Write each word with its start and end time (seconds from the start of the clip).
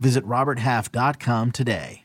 Visit 0.00 0.24
RobertHalf.com 0.26 1.52
today. 1.52 2.04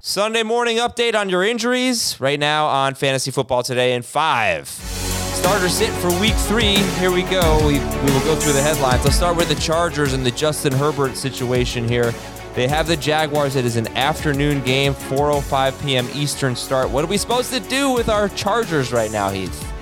Sunday 0.00 0.42
morning 0.42 0.76
update 0.76 1.14
on 1.14 1.30
your 1.30 1.42
injuries 1.42 2.20
right 2.20 2.38
now 2.38 2.66
on 2.66 2.94
Fantasy 2.94 3.30
Football 3.30 3.62
Today 3.62 3.94
in 3.94 4.02
five. 4.02 4.68
Starter 4.68 5.68
sit 5.68 5.90
for 5.94 6.08
week 6.20 6.34
three. 6.34 6.76
Here 6.98 7.10
we 7.10 7.22
go. 7.22 7.58
We, 7.66 7.74
we 7.78 8.12
will 8.12 8.24
go 8.24 8.36
through 8.36 8.52
the 8.52 8.62
headlines. 8.62 9.04
Let's 9.04 9.16
start 9.16 9.36
with 9.36 9.48
the 9.48 9.54
Chargers 9.54 10.12
and 10.12 10.24
the 10.24 10.30
Justin 10.30 10.72
Herbert 10.72 11.16
situation 11.16 11.88
here. 11.88 12.12
They 12.54 12.68
have 12.68 12.86
the 12.86 12.96
Jaguars. 12.96 13.56
It 13.56 13.64
is 13.64 13.76
an 13.76 13.88
afternoon 13.96 14.62
game, 14.62 14.94
4:05 14.94 15.82
p.m. 15.82 16.08
Eastern 16.14 16.54
start. 16.54 16.88
What 16.90 17.04
are 17.04 17.08
we 17.08 17.16
supposed 17.16 17.52
to 17.52 17.60
do 17.60 17.90
with 17.90 18.08
our 18.08 18.28
Chargers 18.30 18.92
right 18.92 19.10
now, 19.10 19.30
Heath? 19.30 19.73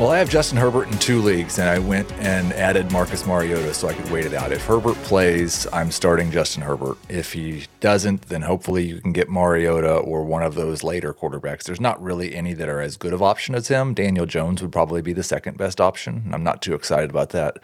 Well, 0.00 0.12
I 0.12 0.16
have 0.16 0.30
Justin 0.30 0.56
Herbert 0.56 0.88
in 0.88 0.96
two 0.96 1.20
leagues, 1.20 1.58
and 1.58 1.68
I 1.68 1.78
went 1.78 2.10
and 2.12 2.54
added 2.54 2.90
Marcus 2.90 3.26
Mariota 3.26 3.74
so 3.74 3.86
I 3.86 3.92
could 3.92 4.10
wait 4.10 4.24
it 4.24 4.32
out. 4.32 4.50
If 4.50 4.64
Herbert 4.64 4.94
plays, 5.02 5.66
I'm 5.74 5.90
starting 5.90 6.30
Justin 6.30 6.62
Herbert. 6.62 6.96
If 7.10 7.34
he 7.34 7.66
doesn't, 7.80 8.22
then 8.22 8.40
hopefully 8.40 8.86
you 8.86 9.02
can 9.02 9.12
get 9.12 9.28
Mariota 9.28 9.96
or 9.96 10.24
one 10.24 10.42
of 10.42 10.54
those 10.54 10.82
later 10.82 11.12
quarterbacks. 11.12 11.64
There's 11.64 11.82
not 11.82 12.02
really 12.02 12.34
any 12.34 12.54
that 12.54 12.66
are 12.66 12.80
as 12.80 12.96
good 12.96 13.12
of 13.12 13.20
option 13.20 13.54
as 13.54 13.68
him. 13.68 13.92
Daniel 13.92 14.24
Jones 14.24 14.62
would 14.62 14.72
probably 14.72 15.02
be 15.02 15.12
the 15.12 15.22
second 15.22 15.58
best 15.58 15.82
option. 15.82 16.30
I'm 16.32 16.42
not 16.42 16.62
too 16.62 16.72
excited 16.72 17.10
about 17.10 17.28
that. 17.30 17.58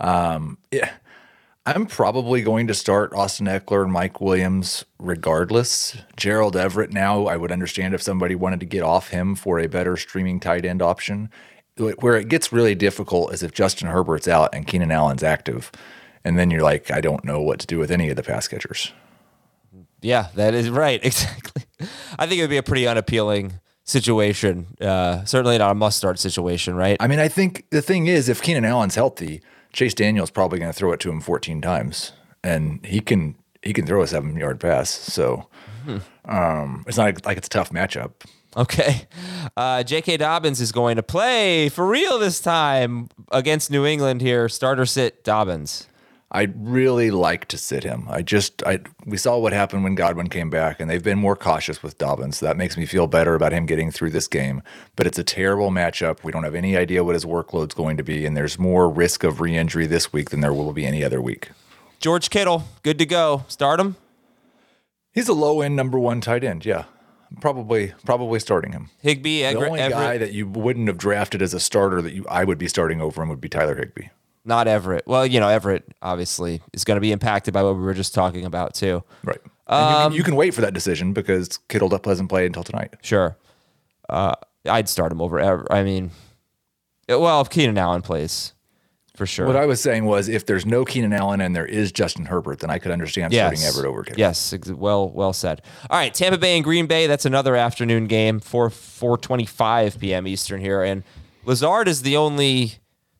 Um, 0.00 0.56
yeah. 0.70 0.90
I'm 1.66 1.84
probably 1.84 2.40
going 2.40 2.66
to 2.68 2.74
start 2.74 3.12
Austin 3.12 3.46
Ekeler 3.46 3.84
and 3.84 3.92
Mike 3.92 4.22
Williams 4.22 4.86
regardless. 4.98 5.98
Gerald 6.16 6.56
Everett 6.56 6.92
now, 6.92 7.26
I 7.26 7.36
would 7.36 7.52
understand 7.52 7.92
if 7.92 8.00
somebody 8.00 8.34
wanted 8.34 8.60
to 8.60 8.66
get 8.66 8.82
off 8.82 9.10
him 9.10 9.34
for 9.34 9.58
a 9.58 9.66
better 9.66 9.98
streaming 9.98 10.40
tight 10.40 10.64
end 10.64 10.80
option 10.80 11.28
where 11.76 12.16
it 12.16 12.28
gets 12.28 12.52
really 12.52 12.74
difficult 12.74 13.32
is 13.32 13.42
if 13.42 13.52
Justin 13.52 13.88
Herbert's 13.88 14.28
out 14.28 14.54
and 14.54 14.66
Keenan 14.66 14.90
Allen's 14.90 15.22
active, 15.22 15.72
and 16.24 16.38
then 16.38 16.50
you're 16.50 16.62
like, 16.62 16.90
I 16.90 17.00
don't 17.00 17.24
know 17.24 17.40
what 17.40 17.58
to 17.60 17.66
do 17.66 17.78
with 17.78 17.90
any 17.90 18.08
of 18.08 18.16
the 18.16 18.22
pass 18.22 18.48
catchers. 18.48 18.92
Yeah, 20.00 20.28
that 20.34 20.54
is 20.54 20.70
right. 20.70 21.00
Exactly. 21.04 21.62
I 22.18 22.26
think 22.26 22.38
it 22.38 22.42
would 22.42 22.50
be 22.50 22.56
a 22.56 22.62
pretty 22.62 22.86
unappealing 22.86 23.54
situation. 23.84 24.66
Uh, 24.80 25.24
certainly 25.24 25.58
not 25.58 25.70
a 25.70 25.74
must 25.74 25.98
start 25.98 26.18
situation, 26.18 26.74
right? 26.74 26.96
I 27.00 27.08
mean, 27.08 27.18
I 27.18 27.28
think 27.28 27.68
the 27.70 27.82
thing 27.82 28.06
is, 28.06 28.28
if 28.28 28.42
Keenan 28.42 28.64
Allen's 28.64 28.94
healthy, 28.94 29.42
Chase 29.72 29.94
Daniel's 29.94 30.30
probably 30.30 30.58
going 30.58 30.70
to 30.70 30.76
throw 30.76 30.92
it 30.92 31.00
to 31.00 31.10
him 31.10 31.20
14 31.20 31.60
times, 31.60 32.12
and 32.42 32.84
he 32.86 33.00
can 33.00 33.36
he 33.62 33.72
can 33.72 33.86
throw 33.86 34.02
a 34.02 34.06
seven 34.06 34.36
yard 34.36 34.60
pass. 34.60 34.90
So 34.90 35.48
hmm. 35.84 35.98
um, 36.26 36.84
it's 36.86 36.96
not 36.96 37.24
like 37.26 37.36
it's 37.36 37.48
a 37.48 37.50
tough 37.50 37.70
matchup. 37.70 38.12
Okay. 38.56 39.06
Uh, 39.56 39.82
J.K. 39.82 40.16
Dobbins 40.18 40.60
is 40.60 40.72
going 40.72 40.96
to 40.96 41.02
play 41.02 41.68
for 41.68 41.86
real 41.86 42.18
this 42.18 42.40
time 42.40 43.08
against 43.32 43.70
New 43.70 43.84
England 43.84 44.20
here. 44.20 44.48
Starter 44.48 44.86
sit 44.86 45.24
Dobbins. 45.24 45.88
I'd 46.30 46.66
really 46.66 47.12
like 47.12 47.46
to 47.48 47.58
sit 47.58 47.84
him. 47.84 48.06
I 48.08 48.22
just, 48.22 48.60
I 48.66 48.80
we 49.06 49.16
saw 49.16 49.38
what 49.38 49.52
happened 49.52 49.84
when 49.84 49.94
Godwin 49.94 50.28
came 50.28 50.50
back, 50.50 50.80
and 50.80 50.90
they've 50.90 51.02
been 51.02 51.18
more 51.18 51.36
cautious 51.36 51.80
with 51.80 51.96
Dobbins. 51.96 52.38
So 52.38 52.46
that 52.46 52.56
makes 52.56 52.76
me 52.76 52.86
feel 52.86 53.06
better 53.06 53.36
about 53.36 53.52
him 53.52 53.66
getting 53.66 53.92
through 53.92 54.10
this 54.10 54.26
game. 54.26 54.60
But 54.96 55.06
it's 55.06 55.18
a 55.18 55.22
terrible 55.22 55.70
matchup. 55.70 56.24
We 56.24 56.32
don't 56.32 56.42
have 56.42 56.56
any 56.56 56.76
idea 56.76 57.04
what 57.04 57.14
his 57.14 57.24
workload's 57.24 57.74
going 57.74 57.96
to 57.98 58.02
be, 58.02 58.26
and 58.26 58.36
there's 58.36 58.58
more 58.58 58.88
risk 58.90 59.22
of 59.22 59.40
re-injury 59.40 59.86
this 59.86 60.12
week 60.12 60.30
than 60.30 60.40
there 60.40 60.52
will 60.52 60.72
be 60.72 60.84
any 60.84 61.04
other 61.04 61.22
week. 61.22 61.50
George 62.00 62.30
Kittle, 62.30 62.64
good 62.82 62.98
to 62.98 63.06
go. 63.06 63.44
Start 63.46 63.78
him. 63.78 63.94
He's 65.12 65.28
a 65.28 65.34
low 65.34 65.60
end 65.60 65.76
number 65.76 66.00
one 66.00 66.20
tight 66.20 66.42
end. 66.42 66.66
Yeah, 66.66 66.86
probably 67.40 67.92
probably 68.04 68.38
starting 68.38 68.72
him. 68.72 68.90
Higbee, 69.02 69.42
the 69.42 69.54
only 69.54 69.80
Everett. 69.80 69.98
guy 69.98 70.18
that 70.18 70.32
you 70.32 70.46
wouldn't 70.46 70.88
have 70.88 70.98
drafted 70.98 71.42
as 71.42 71.54
a 71.54 71.60
starter 71.60 72.02
that 72.02 72.12
you 72.12 72.24
I 72.28 72.44
would 72.44 72.58
be 72.58 72.68
starting 72.68 73.00
over 73.00 73.22
him 73.22 73.28
would 73.28 73.40
be 73.40 73.48
Tyler 73.48 73.76
Higbee. 73.76 74.08
Not 74.44 74.68
Everett. 74.68 75.06
Well, 75.06 75.26
you 75.26 75.40
know 75.40 75.48
Everett 75.48 75.84
obviously 76.02 76.60
is 76.72 76.84
going 76.84 76.96
to 76.96 77.00
be 77.00 77.12
impacted 77.12 77.54
by 77.54 77.62
what 77.62 77.76
we 77.76 77.82
were 77.82 77.94
just 77.94 78.14
talking 78.14 78.44
about 78.44 78.74
too. 78.74 79.02
Right. 79.22 79.40
Um, 79.66 79.80
you, 79.80 79.96
can, 79.96 80.12
you, 80.12 80.22
can, 80.24 80.36
wait 80.36 80.52
for 80.52 80.60
that 80.60 80.74
decision 80.74 81.14
because 81.14 81.56
Kittle 81.68 81.88
doesn't 81.88 82.28
play 82.28 82.44
until 82.44 82.62
tonight. 82.62 82.96
Sure. 83.00 83.38
Uh, 84.10 84.34
I'd 84.68 84.90
start 84.90 85.10
him 85.10 85.22
over. 85.22 85.38
Ever. 85.38 85.66
I 85.72 85.82
mean, 85.82 86.10
well, 87.08 87.40
if 87.40 87.48
Keenan 87.48 87.78
Allen 87.78 88.02
plays, 88.02 88.52
for 89.14 89.26
sure. 89.26 89.46
What 89.46 89.56
I 89.56 89.66
was 89.66 89.80
saying 89.80 90.04
was, 90.04 90.28
if 90.28 90.46
there's 90.46 90.66
no 90.66 90.84
Keenan 90.84 91.12
Allen 91.12 91.40
and 91.40 91.54
there 91.54 91.66
is 91.66 91.92
Justin 91.92 92.26
Herbert, 92.26 92.60
then 92.60 92.70
I 92.70 92.78
could 92.78 92.90
understand 92.90 93.32
yes. 93.32 93.42
starting 93.42 93.64
Everett 93.64 93.86
over 93.86 94.02
Kittle. 94.02 94.18
Yes, 94.18 94.54
well, 94.68 95.08
well 95.10 95.32
said. 95.32 95.62
All 95.88 95.98
right, 95.98 96.12
Tampa 96.12 96.38
Bay 96.38 96.56
and 96.56 96.64
Green 96.64 96.86
Bay. 96.86 97.06
That's 97.06 97.24
another 97.24 97.56
afternoon 97.56 98.06
game, 98.06 98.40
four 98.40 98.70
four 98.70 99.16
twenty 99.16 99.46
five 99.46 99.98
p.m. 99.98 100.26
Eastern 100.26 100.60
here, 100.60 100.82
and 100.82 101.04
Lazard 101.44 101.88
is 101.88 102.02
the 102.02 102.16
only 102.16 102.74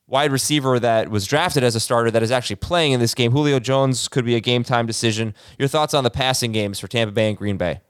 wide 0.07 0.31
receiver 0.31 0.79
that 0.79 1.09
was 1.09 1.27
drafted 1.27 1.65
as 1.65 1.75
a 1.75 1.81
starter 1.81 2.11
that 2.11 2.23
is 2.23 2.31
actually 2.31 2.57
playing 2.57 2.93
in 2.93 3.01
this 3.01 3.15
game. 3.15 3.33
Julio 3.33 3.59
Jones 3.59 4.07
could 4.09 4.25
be 4.25 4.35
a 4.35 4.41
game 4.41 4.63
time 4.63 4.87
decision. 4.87 5.35
Your 5.59 5.69
thoughts 5.69 5.95
on 5.95 6.05
the 6.05 6.11
passing 6.11 6.53
games 6.53 6.79
for 6.79 6.89
Tampa 6.89 7.13
Bay 7.13 7.29
and 7.29 7.39
Green 7.39 7.57
Bay? 7.57 7.81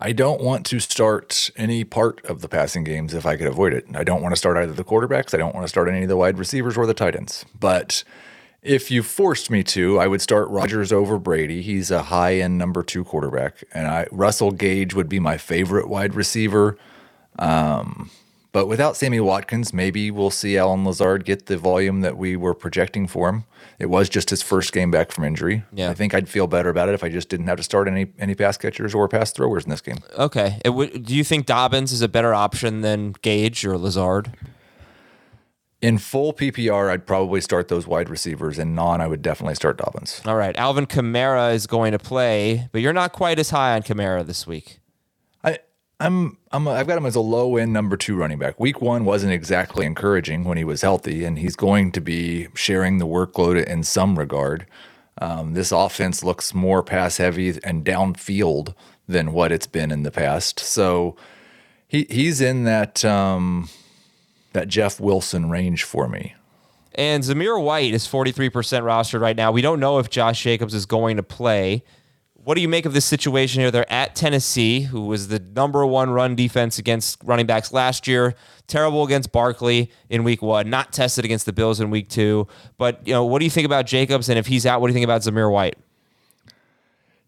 I 0.00 0.12
don't 0.12 0.42
want 0.42 0.66
to 0.66 0.78
start 0.80 1.50
any 1.56 1.82
part 1.82 2.24
of 2.26 2.42
the 2.42 2.48
passing 2.48 2.84
games 2.84 3.14
if 3.14 3.24
I 3.24 3.36
could 3.36 3.46
avoid 3.46 3.72
it. 3.72 3.86
I 3.94 4.04
don't 4.04 4.20
want 4.20 4.32
to 4.32 4.36
start 4.36 4.58
either 4.58 4.72
the 4.72 4.84
quarterbacks. 4.84 5.32
I 5.32 5.38
don't 5.38 5.54
want 5.54 5.64
to 5.64 5.68
start 5.68 5.88
any 5.88 6.02
of 6.02 6.08
the 6.08 6.16
wide 6.16 6.38
receivers 6.38 6.76
or 6.76 6.86
the 6.86 6.92
tight 6.92 7.16
ends. 7.16 7.46
But 7.58 8.04
if 8.62 8.90
you 8.90 9.02
forced 9.02 9.50
me 9.50 9.62
to, 9.64 9.98
I 9.98 10.06
would 10.06 10.20
start 10.20 10.48
Rodgers 10.50 10.92
over 10.92 11.18
Brady. 11.18 11.62
He's 11.62 11.90
a 11.90 12.04
high 12.04 12.36
end 12.36 12.58
number 12.58 12.82
two 12.82 13.04
quarterback, 13.04 13.64
and 13.72 13.86
I 13.86 14.06
Russell 14.12 14.50
Gage 14.50 14.92
would 14.92 15.08
be 15.08 15.20
my 15.20 15.38
favorite 15.38 15.88
wide 15.88 16.14
receiver. 16.14 16.76
Um, 17.38 18.10
but 18.56 18.68
without 18.68 18.96
Sammy 18.96 19.20
Watkins, 19.20 19.74
maybe 19.74 20.10
we'll 20.10 20.30
see 20.30 20.56
Allen 20.56 20.82
Lazard 20.86 21.26
get 21.26 21.44
the 21.44 21.58
volume 21.58 22.00
that 22.00 22.16
we 22.16 22.36
were 22.36 22.54
projecting 22.54 23.06
for 23.06 23.28
him. 23.28 23.44
It 23.78 23.90
was 23.90 24.08
just 24.08 24.30
his 24.30 24.40
first 24.42 24.72
game 24.72 24.90
back 24.90 25.12
from 25.12 25.24
injury. 25.24 25.64
Yeah. 25.74 25.90
I 25.90 25.92
think 25.92 26.14
I'd 26.14 26.26
feel 26.26 26.46
better 26.46 26.70
about 26.70 26.88
it 26.88 26.94
if 26.94 27.04
I 27.04 27.10
just 27.10 27.28
didn't 27.28 27.48
have 27.48 27.58
to 27.58 27.62
start 27.62 27.86
any 27.86 28.06
any 28.18 28.34
pass 28.34 28.56
catchers 28.56 28.94
or 28.94 29.08
pass 29.08 29.30
throwers 29.30 29.64
in 29.64 29.68
this 29.68 29.82
game. 29.82 29.98
Okay. 30.18 30.58
W- 30.64 30.88
do 30.98 31.14
you 31.14 31.22
think 31.22 31.44
Dobbins 31.44 31.92
is 31.92 32.00
a 32.00 32.08
better 32.08 32.32
option 32.32 32.80
than 32.80 33.12
Gage 33.20 33.62
or 33.66 33.76
Lazard? 33.76 34.32
In 35.82 35.98
full 35.98 36.32
PPR, 36.32 36.88
I'd 36.88 37.06
probably 37.06 37.42
start 37.42 37.68
those 37.68 37.86
wide 37.86 38.08
receivers. 38.08 38.58
In 38.58 38.74
non, 38.74 39.02
I 39.02 39.06
would 39.06 39.20
definitely 39.20 39.56
start 39.56 39.76
Dobbins. 39.76 40.22
All 40.24 40.36
right. 40.36 40.56
Alvin 40.56 40.86
Kamara 40.86 41.52
is 41.52 41.66
going 41.66 41.92
to 41.92 41.98
play, 41.98 42.70
but 42.72 42.80
you're 42.80 42.94
not 42.94 43.12
quite 43.12 43.38
as 43.38 43.50
high 43.50 43.74
on 43.74 43.82
Kamara 43.82 44.24
this 44.26 44.46
week. 44.46 44.80
I'm 45.98 46.36
I'm 46.52 46.68
I've 46.68 46.86
got 46.86 46.98
him 46.98 47.06
as 47.06 47.14
a 47.14 47.20
low 47.20 47.56
end 47.56 47.72
number 47.72 47.96
two 47.96 48.16
running 48.16 48.38
back. 48.38 48.60
Week 48.60 48.80
one 48.82 49.04
wasn't 49.04 49.32
exactly 49.32 49.86
encouraging 49.86 50.44
when 50.44 50.58
he 50.58 50.64
was 50.64 50.82
healthy, 50.82 51.24
and 51.24 51.38
he's 51.38 51.56
going 51.56 51.92
to 51.92 52.00
be 52.00 52.48
sharing 52.54 52.98
the 52.98 53.06
workload 53.06 53.64
in 53.64 53.82
some 53.82 54.18
regard. 54.18 54.66
Um, 55.20 55.54
this 55.54 55.72
offense 55.72 56.22
looks 56.22 56.52
more 56.52 56.82
pass 56.82 57.16
heavy 57.16 57.58
and 57.64 57.84
downfield 57.84 58.74
than 59.08 59.32
what 59.32 59.52
it's 59.52 59.66
been 59.66 59.90
in 59.90 60.02
the 60.02 60.10
past. 60.10 60.60
So 60.60 61.16
he 61.88 62.06
he's 62.10 62.42
in 62.42 62.64
that 62.64 63.02
um, 63.04 63.70
that 64.52 64.68
Jeff 64.68 65.00
Wilson 65.00 65.48
range 65.48 65.84
for 65.84 66.08
me. 66.08 66.34
And 66.94 67.22
Zamir 67.22 67.62
White 67.62 67.92
is 67.92 68.08
43% 68.08 68.50
rostered 68.50 69.20
right 69.20 69.36
now. 69.36 69.52
We 69.52 69.60
don't 69.60 69.80
know 69.80 69.98
if 69.98 70.08
Josh 70.08 70.42
Jacobs 70.42 70.72
is 70.72 70.86
going 70.86 71.18
to 71.18 71.22
play. 71.22 71.84
What 72.46 72.54
do 72.54 72.60
you 72.60 72.68
make 72.68 72.86
of 72.86 72.92
this 72.92 73.04
situation 73.04 73.60
here? 73.60 73.72
They're 73.72 73.92
at 73.92 74.14
Tennessee, 74.14 74.82
who 74.82 75.06
was 75.06 75.26
the 75.26 75.40
number 75.40 75.84
one 75.84 76.10
run 76.10 76.36
defense 76.36 76.78
against 76.78 77.18
running 77.24 77.44
backs 77.44 77.72
last 77.72 78.06
year. 78.06 78.36
Terrible 78.68 79.02
against 79.02 79.32
Barkley 79.32 79.90
in 80.08 80.22
week 80.22 80.42
one, 80.42 80.70
not 80.70 80.92
tested 80.92 81.24
against 81.24 81.44
the 81.46 81.52
Bills 81.52 81.80
in 81.80 81.90
week 81.90 82.08
two. 82.08 82.46
But 82.78 83.04
you 83.04 83.12
know, 83.12 83.24
what 83.24 83.40
do 83.40 83.46
you 83.46 83.50
think 83.50 83.66
about 83.66 83.86
Jacobs? 83.86 84.28
And 84.28 84.38
if 84.38 84.46
he's 84.46 84.64
out, 84.64 84.80
what 84.80 84.86
do 84.86 84.92
you 84.92 84.94
think 84.94 85.02
about 85.02 85.22
Zamir 85.22 85.50
White? 85.50 85.74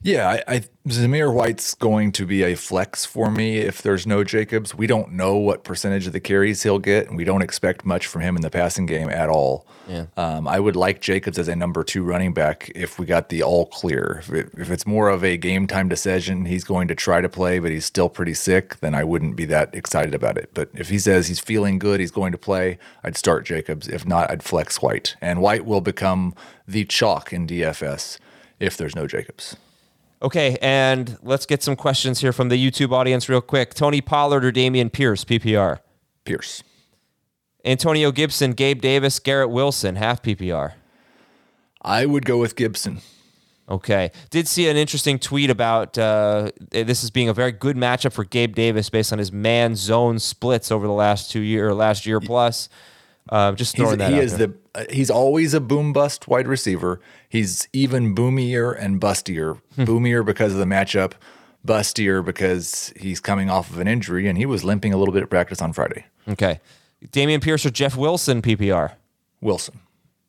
Yeah, 0.00 0.28
I, 0.28 0.54
I 0.54 0.62
Zamir 0.86 1.34
White's 1.34 1.74
going 1.74 2.12
to 2.12 2.24
be 2.24 2.44
a 2.44 2.54
flex 2.54 3.04
for 3.04 3.30
me 3.30 3.58
if 3.58 3.82
there's 3.82 4.06
no 4.06 4.22
Jacobs. 4.22 4.74
We 4.74 4.86
don't 4.86 5.12
know 5.12 5.36
what 5.36 5.64
percentage 5.64 6.06
of 6.06 6.12
the 6.12 6.20
carries 6.20 6.62
he'll 6.62 6.78
get, 6.78 7.08
and 7.08 7.16
we 7.16 7.24
don't 7.24 7.42
expect 7.42 7.84
much 7.84 8.06
from 8.06 8.22
him 8.22 8.36
in 8.36 8.42
the 8.42 8.50
passing 8.50 8.86
game 8.86 9.10
at 9.10 9.28
all. 9.28 9.66
Yeah. 9.88 10.06
Um, 10.16 10.46
I 10.46 10.60
would 10.60 10.76
like 10.76 11.00
Jacobs 11.00 11.38
as 11.38 11.48
a 11.48 11.56
number 11.56 11.82
two 11.82 12.04
running 12.04 12.32
back 12.32 12.70
if 12.76 12.98
we 12.98 13.06
got 13.06 13.28
the 13.28 13.42
all 13.42 13.66
clear. 13.66 14.18
If, 14.20 14.32
it, 14.32 14.50
if 14.56 14.70
it's 14.70 14.86
more 14.86 15.08
of 15.08 15.24
a 15.24 15.36
game 15.36 15.66
time 15.66 15.88
decision, 15.88 16.44
he's 16.44 16.64
going 16.64 16.86
to 16.88 16.94
try 16.94 17.20
to 17.20 17.28
play, 17.28 17.58
but 17.58 17.72
he's 17.72 17.84
still 17.84 18.08
pretty 18.08 18.34
sick, 18.34 18.78
then 18.80 18.94
I 18.94 19.02
wouldn't 19.02 19.34
be 19.34 19.46
that 19.46 19.74
excited 19.74 20.14
about 20.14 20.38
it. 20.38 20.50
But 20.54 20.70
if 20.74 20.90
he 20.90 21.00
says 21.00 21.26
he's 21.26 21.40
feeling 21.40 21.78
good, 21.78 21.98
he's 21.98 22.12
going 22.12 22.32
to 22.32 22.38
play, 22.38 22.78
I'd 23.02 23.16
start 23.16 23.44
Jacobs. 23.44 23.88
If 23.88 24.06
not, 24.06 24.30
I'd 24.30 24.44
flex 24.44 24.80
White. 24.80 25.16
And 25.20 25.42
White 25.42 25.66
will 25.66 25.80
become 25.80 26.34
the 26.68 26.84
chalk 26.84 27.32
in 27.32 27.48
DFS 27.48 28.18
if 28.60 28.76
there's 28.76 28.94
no 28.94 29.06
Jacobs. 29.06 29.56
Okay, 30.20 30.58
and 30.60 31.16
let's 31.22 31.46
get 31.46 31.62
some 31.62 31.76
questions 31.76 32.20
here 32.20 32.32
from 32.32 32.48
the 32.48 32.56
YouTube 32.56 32.92
audience 32.92 33.28
real 33.28 33.40
quick. 33.40 33.72
Tony 33.72 34.00
Pollard 34.00 34.44
or 34.44 34.50
Dameon 34.50 34.92
Pierce, 34.92 35.24
PPR? 35.24 35.78
Pierce. 36.24 36.62
Antonio 37.64 38.10
Gibson, 38.10 38.52
Gabe 38.52 38.80
Davis, 38.80 39.20
Garrett 39.20 39.50
Wilson, 39.50 39.96
half 39.96 40.22
PPR. 40.22 40.72
I 41.82 42.06
would 42.06 42.24
go 42.24 42.38
with 42.38 42.56
Gibson. 42.56 43.00
Okay. 43.68 44.10
Did 44.30 44.48
see 44.48 44.68
an 44.68 44.76
interesting 44.76 45.18
tweet 45.18 45.50
about 45.50 45.98
uh, 45.98 46.50
this 46.70 47.04
as 47.04 47.10
being 47.10 47.28
a 47.28 47.34
very 47.34 47.52
good 47.52 47.76
matchup 47.76 48.12
for 48.12 48.24
Gabe 48.24 48.54
Davis 48.54 48.88
based 48.88 49.12
on 49.12 49.18
his 49.18 49.30
man 49.30 49.76
zone 49.76 50.18
splits 50.18 50.72
over 50.72 50.86
the 50.86 50.92
last 50.92 51.30
two 51.30 51.40
year 51.40 51.68
or 51.68 51.74
last 51.74 52.06
year 52.06 52.18
plus. 52.18 52.68
Uh, 53.28 53.52
just 53.52 53.76
throwing 53.76 53.92
he's, 53.92 53.98
that 53.98 54.12
he 54.12 54.18
is 54.18 54.36
there. 54.38 54.46
the 54.48 54.54
uh, 54.74 54.84
he's 54.90 55.10
always 55.10 55.54
a 55.54 55.60
boom 55.60 55.92
bust 55.92 56.28
wide 56.28 56.46
receiver. 56.48 57.00
He's 57.28 57.68
even 57.72 58.14
boomier 58.14 58.72
and 58.72 59.00
bustier. 59.00 59.60
Hmm. 59.76 59.84
boomier 59.84 60.22
because 60.24 60.52
of 60.52 60.58
the 60.58 60.64
matchup, 60.64 61.12
bustier 61.66 62.24
because 62.24 62.92
he's 62.96 63.20
coming 63.20 63.50
off 63.50 63.70
of 63.70 63.78
an 63.78 63.88
injury 63.88 64.26
and 64.28 64.38
he 64.38 64.46
was 64.46 64.64
limping 64.64 64.92
a 64.92 64.96
little 64.96 65.12
bit 65.14 65.22
at 65.22 65.30
practice 65.30 65.60
on 65.60 65.72
Friday. 65.72 66.06
Okay. 66.28 66.60
Dameon 67.12 67.42
Pierce 67.42 67.64
or 67.64 67.70
Jeff 67.70 67.96
Wilson, 67.96 68.42
PPR. 68.42 68.94
Wilson. 69.40 69.80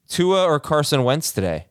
Tua 0.08 0.44
or 0.46 0.60
Carson 0.60 1.04
Wentz 1.04 1.32
today. 1.32 1.66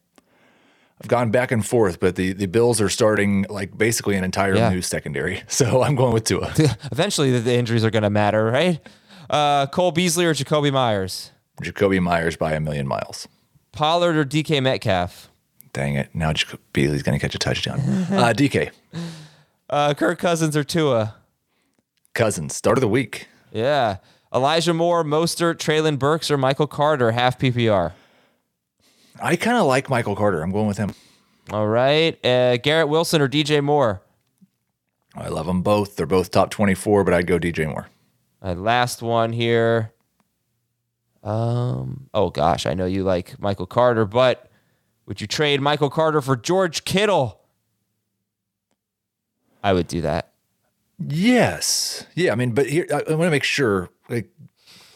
I've 1.01 1.09
gone 1.09 1.31
back 1.31 1.53
and 1.53 1.65
forth, 1.65 2.01
but 2.01 2.17
the, 2.17 2.33
the 2.33 2.47
Bills 2.47 2.81
are 2.81 2.89
starting 2.89 3.47
like 3.49 3.77
basically 3.79 4.17
an 4.17 4.25
entire 4.25 4.57
Yeah. 4.57 4.71
new 4.71 4.83
secondary. 4.83 5.43
So 5.49 5.83
I'm 5.83 5.95
going 5.95 6.13
with 6.13 6.25
Tua. 6.25 6.53
Eventually, 6.91 7.31
the, 7.31 7.39
the 7.39 7.55
injuries 7.55 7.85
are 7.85 7.91
going 7.91 8.03
to 8.03 8.11
matter, 8.11 8.45
right? 8.47 8.81
Uh, 9.29 9.67
Cole 9.67 9.93
Beasley 9.93 10.25
or 10.25 10.35
Jakobi 10.35 10.73
Meyers. 10.73 11.31
Jakobi 11.63 12.01
Meyers 12.01 12.37
by 12.37 12.53
a 12.53 12.61
million 12.61 12.87
miles. 12.87 13.29
Pollard 13.73 14.17
or 14.17 14.25
DK 14.25 14.63
Metcalf. 14.63 15.31
Dang 15.73 15.95
it. 15.95 16.15
Now 16.15 16.33
Jacob 16.33 16.61
Beasley's 16.73 17.03
going 17.03 17.19
to 17.19 17.25
catch 17.25 17.35
a 17.35 17.39
touchdown. 17.39 17.81
Uh, 18.11 18.33
DK. 18.37 18.71
Uh, 19.71 19.95
Kirk 19.95 20.19
Cousins 20.19 20.57
or 20.57 20.65
Tua. 20.65 21.15
Cousins. 22.15 22.55
Start 22.55 22.79
of 22.79 22.81
the 22.81 22.89
week. 22.89 23.29
Yeah. 23.53 23.99
Elijah 24.35 24.75
Moore, 24.75 25.05
Mostert, 25.05 25.57
Treylon 25.57 25.99
Burks, 25.99 26.31
or 26.31 26.37
Michael 26.37 26.67
Carter, 26.67 27.13
half 27.13 27.39
PPR. 27.39 27.93
I 29.21 29.37
kind 29.37 29.57
of 29.57 29.67
like 29.67 29.89
Michael 29.89 30.17
Carter. 30.17 30.43
I'm 30.43 30.53
going 30.53 30.67
with 30.67 30.79
him. 30.79 30.95
All 31.51 31.67
right. 31.67 32.19
Uh, 32.25 32.57
Garrett 32.59 32.89
Wilson 32.89 33.21
or 33.21 33.29
DJ 33.29 33.63
Moore. 33.63 34.03
I 35.15 35.29
love 35.29 35.47
them 35.47 35.63
both. 35.63 35.97
They're 35.97 36.07
both 36.07 36.31
top 36.31 36.51
24, 36.51 37.05
but 37.05 37.15
I'd 37.15 37.27
go 37.27 37.39
DJ 37.39 37.67
Moore. 37.67 37.89
Uh, 38.43 38.55
last 38.55 39.03
one 39.03 39.33
here. 39.33 39.93
Um. 41.23 42.09
Oh 42.15 42.31
gosh, 42.31 42.65
I 42.67 42.75
know 42.75 42.87
you 42.87 43.03
like 43.03 43.41
Michael 43.41 43.67
Carter, 43.67 44.05
but 44.05 44.51
would 45.07 45.21
you 45.21 45.27
trade 45.27 45.61
Michael 45.61 45.91
Carter 45.91 46.21
for 46.21 46.37
George 46.37 46.85
Kittle? 46.85 47.41
I 49.63 49.73
would 49.73 49.89
do 49.89 50.01
that. 50.03 50.33
Yes. 51.05 52.07
Yeah. 52.15 52.33
I 52.33 52.37
mean, 52.37 52.53
but 52.53 52.69
here, 52.69 52.87
I, 52.93 53.03
I 53.11 53.15
want 53.15 53.27
to 53.27 53.31
make 53.31 53.45
sure, 53.45 53.91
like, 54.09 54.29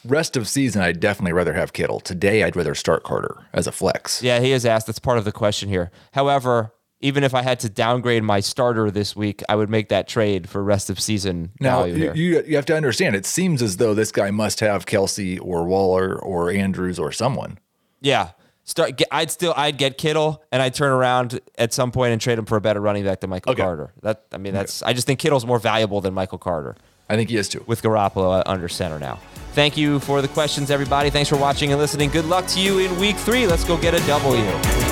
rest 0.04 0.36
of 0.36 0.48
season, 0.48 0.82
I'd 0.82 1.00
definitely 1.00 1.32
rather 1.32 1.52
have 1.54 1.72
Kittle. 1.72 2.00
Today, 2.00 2.44
I'd 2.44 2.56
rather 2.56 2.74
start 2.74 3.02
Carter 3.02 3.46
as 3.52 3.66
a 3.66 3.72
flex. 3.72 4.22
Yeah, 4.22 4.40
he 4.40 4.52
is 4.52 4.64
asked. 4.64 4.86
That's 4.86 4.98
part 4.98 5.18
of 5.18 5.24
the 5.24 5.32
question 5.32 5.68
here. 5.68 5.90
However, 6.12 6.72
even 7.02 7.24
if 7.24 7.34
I 7.34 7.42
had 7.42 7.60
to 7.60 7.68
downgrade 7.68 8.22
my 8.22 8.40
starter 8.40 8.90
this 8.90 9.14
week, 9.14 9.42
I 9.48 9.56
would 9.56 9.68
make 9.68 9.88
that 9.90 10.08
trade 10.08 10.48
for 10.48 10.62
rest 10.62 10.88
of 10.88 10.98
season 11.00 11.50
Now, 11.60 11.80
value 11.80 12.12
you, 12.14 12.36
you, 12.36 12.42
you 12.46 12.56
have 12.56 12.66
to 12.66 12.76
understand, 12.76 13.14
it 13.16 13.26
seems 13.26 13.60
as 13.60 13.76
though 13.76 13.92
this 13.92 14.12
guy 14.12 14.30
must 14.30 14.60
have 14.60 14.86
Kelce 14.86 15.38
or 15.42 15.64
Waller 15.64 16.16
or 16.18 16.50
Andrews 16.50 16.98
or 16.98 17.12
someone. 17.12 17.58
yeah. 18.00 18.30
Start. 18.64 18.96
Get, 18.96 19.08
I'd 19.10 19.28
still. 19.28 19.52
I'd 19.56 19.76
get 19.76 19.98
Kittle, 19.98 20.40
and 20.52 20.62
I'd 20.62 20.72
turn 20.72 20.92
around 20.92 21.40
at 21.58 21.72
some 21.72 21.90
point 21.90 22.12
and 22.12 22.20
trade 22.20 22.38
him 22.38 22.44
for 22.46 22.56
a 22.56 22.60
better 22.60 22.80
running 22.80 23.02
back 23.04 23.18
than 23.18 23.28
Michael 23.28 23.50
Okay. 23.52 23.62
Carter. 23.62 23.92
That. 24.02 24.22
I 24.32 24.38
mean, 24.38 24.54
that's. 24.54 24.84
I 24.84 24.92
just 24.92 25.04
think 25.04 25.18
Kittle's 25.18 25.44
more 25.44 25.58
valuable 25.58 26.00
than 26.00 26.14
Michael 26.14 26.38
Carter. 26.38 26.76
I 27.10 27.16
think 27.16 27.28
he 27.30 27.36
is 27.38 27.48
too. 27.48 27.64
with 27.66 27.82
Garoppolo 27.82 28.38
uh, 28.38 28.42
under 28.46 28.68
center 28.68 29.00
now. 29.00 29.18
Thank 29.54 29.76
you 29.76 29.98
for 29.98 30.22
the 30.22 30.28
questions, 30.28 30.70
everybody. 30.70 31.10
Thanks 31.10 31.28
for 31.28 31.36
watching 31.36 31.72
and 31.72 31.80
listening. 31.80 32.10
Good 32.10 32.26
luck 32.26 32.46
to 32.46 32.60
you 32.60 32.78
in 32.78 32.96
week 33.00 33.16
three. 33.16 33.48
Let's 33.48 33.64
go 33.64 33.76
get 33.76 33.94
a 33.94 34.06
W. 34.06 34.91